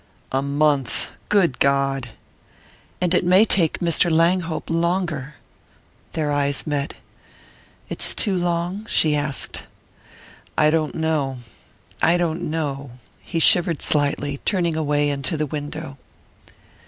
[0.31, 2.09] "A month good God!"
[2.99, 4.09] "And it may take Mr.
[4.11, 5.35] Langhope longer."
[6.13, 6.95] Their eyes met.
[7.87, 9.65] "It's too long?" she asked.
[10.57, 11.37] "I don't know
[12.01, 15.99] I don't know." He shivered slightly, turning away into the window.